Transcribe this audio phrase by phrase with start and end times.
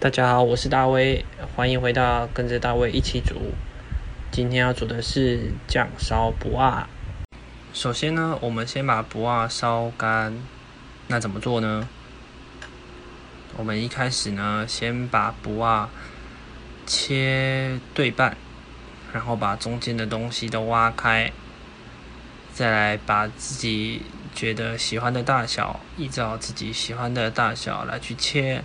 [0.00, 1.24] 大家好，我是大威，
[1.56, 3.34] 欢迎回到跟着大威一起煮。
[4.30, 6.86] 今天要煮的是酱烧不二。
[7.74, 10.40] 首先呢，我们先把不二烧干。
[11.08, 11.88] 那怎么做呢？
[13.56, 15.88] 我们一开始呢，先把不二
[16.86, 18.36] 切对半，
[19.12, 21.32] 然后把中间的东西都挖开，
[22.54, 24.02] 再来把自己
[24.32, 28.62] 觉得喜欢的大小，依照自己喜欢的大小来去切。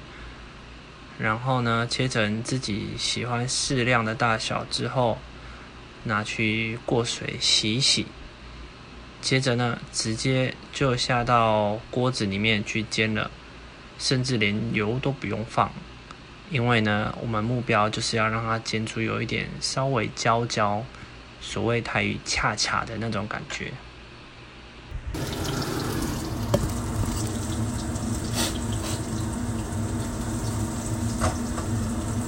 [1.19, 5.19] 然后呢，切成自己喜欢适量的大小之后，
[6.03, 8.07] 拿去过水洗洗。
[9.21, 13.31] 接着呢，直接就下到锅子里面去煎了，
[13.97, 15.71] 甚至连油都不用放，
[16.49, 20.83] 因为呢，我们目标就是要让它煎出有一点稍微焦焦，
[21.39, 23.71] 所谓台语恰恰的那种感觉。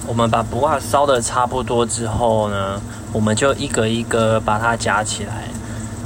[0.08, 5.50] 我们把不二烧的差不多之后呢，我们就一个一个把它夹起来。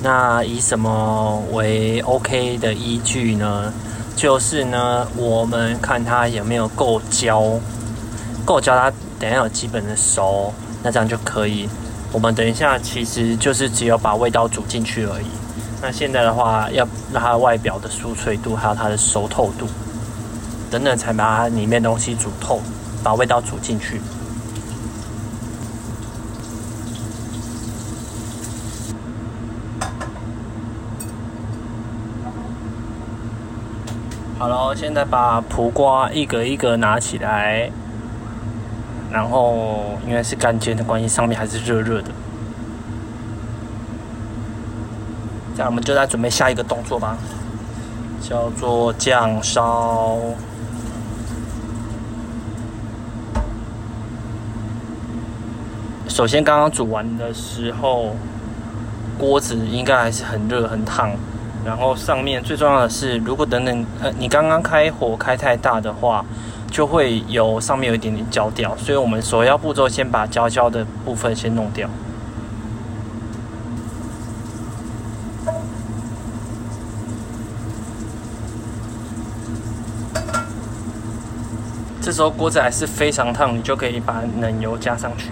[0.02, 3.74] 那以什么为 OK 的依据呢？
[4.16, 7.42] 就是呢，我们看它有没有够焦，
[8.46, 11.70] 够焦，它等下有基本的熟，那这样就可以。
[12.12, 15.28] 我们等一下其实就是只有把味道煮进去而已。
[15.82, 19.68] 那现在的话，要让它外表的酥脆度，还有它的熟透度
[20.72, 22.62] 等等，才把它里面东西煮透。
[23.04, 24.02] 把味道煮进去。
[34.38, 37.70] 好了，现在把苦瓜一个一个拿起来，
[39.12, 42.10] 然后因为是干煎的关系，上面还是热热的。
[45.56, 47.18] 这样我们就在准备下一个动作吧，
[48.22, 50.16] 叫做酱烧。
[56.10, 58.14] 首先，刚刚煮完的时候，
[59.18, 61.12] 锅子应该还是很热很烫。
[61.64, 66.26] 然后上面最重要的是，如果等等呃，你刚刚开火开太大的话，
[66.70, 68.76] 就会有上面有一点点焦掉。
[68.76, 71.88] 所以我们首要步骤先把焦焦的部分先弄掉。
[82.02, 85.30] 这时候锅子还是非常烫，你就可以把冷油加上去。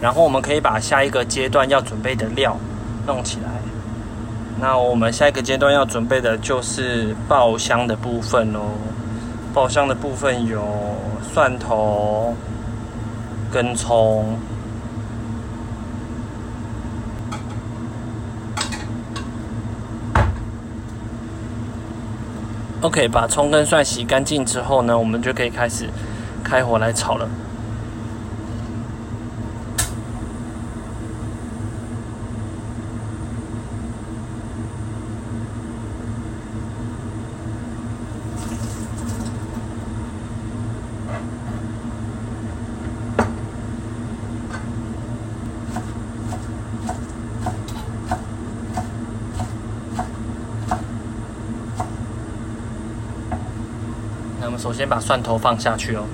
[0.00, 2.56] 然后我们可以把下一个阶段要准备的料
[3.06, 3.50] 弄起来。
[4.60, 8.60] 那我们下一个阶段要准备的就是爆香的部分喽。
[9.54, 10.62] 爆香的部分有
[11.32, 12.34] 蒜头、
[13.50, 14.38] 跟葱。
[22.80, 25.88] OK，把葱跟蒜洗干净之后呢，我们就可以开始
[26.44, 27.28] 开火来炒了。
[54.68, 56.04] 首先把蒜头放下去哦。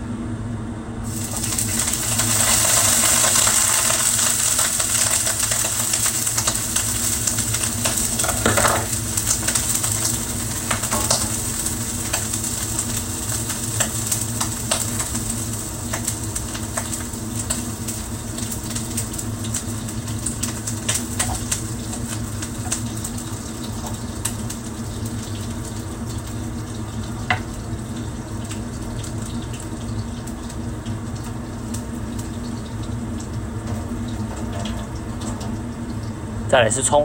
[36.55, 37.05] 再来是葱，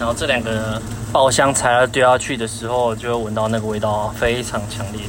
[0.00, 0.82] 然后这两个。
[1.10, 5.00] 爆香材料丢下去的时候，就会闻到那个味道，非常强烈，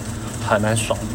[0.48, 1.06] 还蛮爽的。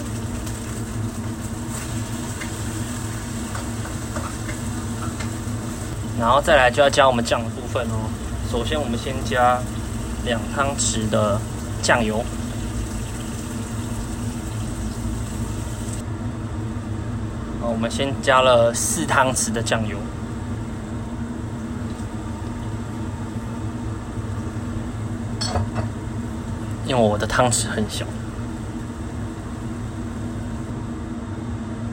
[6.20, 8.08] 然后再来就要加我们酱的部分哦。
[8.50, 9.58] 首先我们先加
[10.24, 11.40] 两汤匙的
[11.82, 12.24] 酱油。
[17.60, 19.96] 好，我们先加了四汤匙的酱油。
[27.00, 28.04] 我的汤匙很小，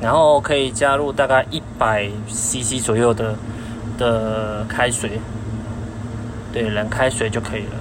[0.02, 3.36] 然后可以加入大概一百 CC 左右的
[3.98, 5.20] 的开水，
[6.52, 7.76] 对，冷开水就可以了。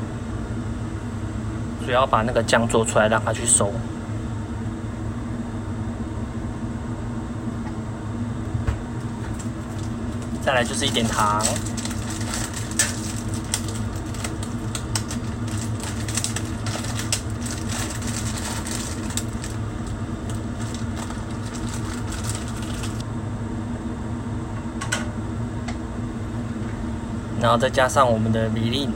[1.87, 3.73] 主要把那个酱做出来，让它去收。
[10.43, 11.43] 再来就是一点糖。
[27.41, 28.89] 然后再加上我们的米粒，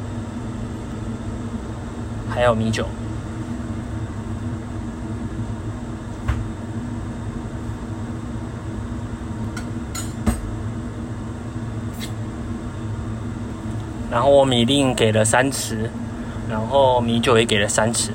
[2.28, 2.86] 还有米酒，
[14.10, 15.88] 然后我米粒给了三匙，
[16.50, 18.10] 然后米酒也给了三匙。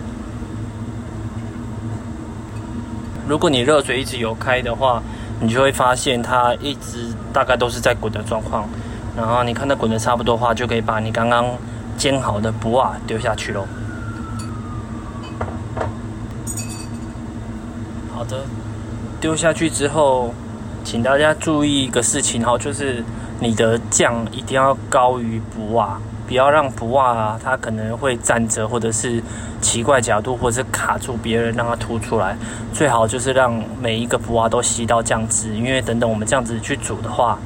[3.28, 5.02] 如果你热水一直有开的话，
[5.42, 8.70] 你就会发现它一直大概都是在滚的状况。
[9.20, 11.46] 然后你看它滚的差不多的话，就可以把你刚刚
[11.98, 13.66] 煎好的布瓦丢下去喽。
[18.16, 18.46] 好的，
[19.20, 20.34] 丢下去之后，
[20.86, 23.04] 请大家注意一个事情哈，就是
[23.42, 29.22] 你的酱一定要高于布瓦，不要让布瓦它可能会站着，或者是
[29.60, 32.38] 奇怪角度，或者是卡住别人让它凸出来。
[32.74, 37.38] 最好就是让每一个布瓦都吸到酱汁，因为等等我们这样子去煮的话。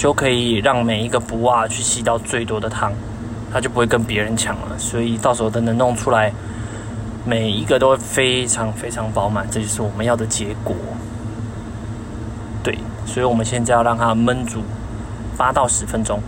[0.00, 2.90] 就可以让每一个不瓦去吸到最多的汤，
[3.52, 4.78] 它就不会跟别人抢了。
[4.78, 6.32] 所以到时候等等弄出来，
[7.26, 10.74] 每一个都会非常非常饱满，这就是我们要的结果。
[12.62, 14.62] 对，所以我们现在要让它焖煮
[15.36, 16.18] 八到十分钟。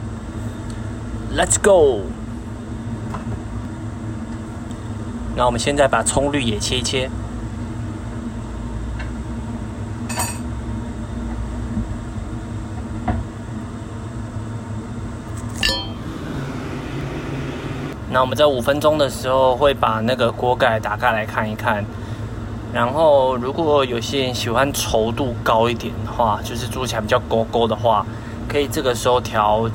[1.35, 2.03] Let's go。
[5.35, 7.09] 那我们现在把葱绿也切一切。
[18.13, 21.83] 那我们在五分钟的时候会把那个锅盖打开来看一看，
[22.71, 28.05] 然后如果有些人喜欢稠度高一点的话，就是煮起来比较勾勾的话，
[28.47, 29.67] 可以这个时候调，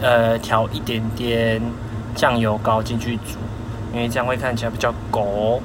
[0.00, 1.60] 呃，调一点点
[2.14, 3.38] 酱油膏进去煮，
[3.92, 5.60] 因为这样会看起来比较勾，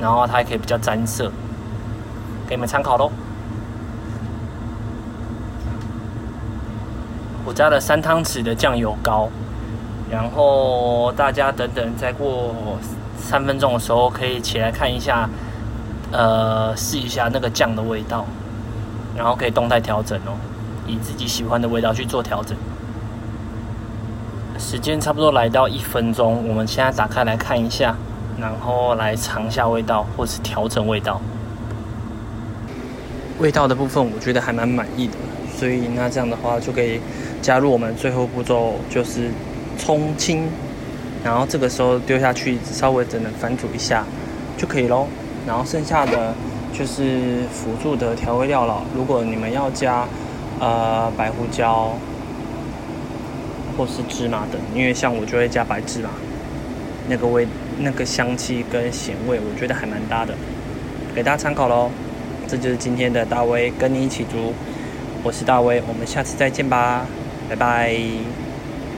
[0.00, 1.30] 然后它还可以比较沾色，
[2.48, 3.12] 给你们参考喽。
[7.44, 9.28] 我加了三汤匙的酱油膏。
[10.14, 12.54] 然后大家等等，再过
[13.18, 15.28] 三分钟的时候，可以起来看一下，
[16.12, 18.24] 呃，试一下那个酱的味道，
[19.16, 20.38] 然后可以动态调整哦，
[20.86, 22.56] 以自己喜欢的味道去做调整。
[24.56, 27.96] 时间差不多来到一分钟，我们现在打开来看一下，
[28.38, 31.20] 然后来尝一下味道，或是调整味道。
[33.40, 35.14] 味道的部分，我觉得还蛮满意的，
[35.56, 37.00] 所以那这样的话就可以
[37.42, 39.28] 加入我们最后步骤，就是。
[39.78, 40.48] 葱青，
[41.24, 44.04] 然后这个时候丢下去，稍微只能翻煮一下
[44.56, 45.06] 就可以喽。
[45.46, 46.34] 然后剩下的
[46.72, 48.82] 就是辅助的调味料了。
[48.94, 50.06] 如果你们要加
[50.58, 51.92] 呃白胡椒
[53.76, 56.10] 或是芝麻等，因为像我就会加白芝麻，
[57.08, 57.46] 那个味、
[57.80, 60.34] 那个香气跟咸味，我觉得还蛮搭的，
[61.14, 61.90] 给大家参考喽。
[62.46, 64.52] 这就是今天的大威跟你一起煮，
[65.22, 67.06] 我是大威，我们下次再见吧，
[67.48, 68.43] 拜拜。